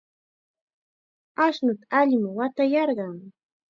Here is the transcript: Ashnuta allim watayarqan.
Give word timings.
Ashnuta 1.45 1.85
allim 1.99 2.23
watayarqan. 2.37 3.17